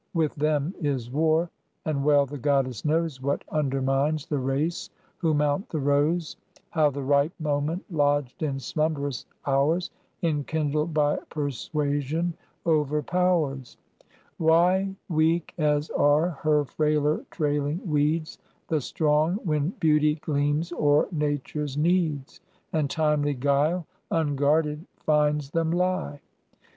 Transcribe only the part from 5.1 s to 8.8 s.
who mount the rose; How the ripe moment, lodged in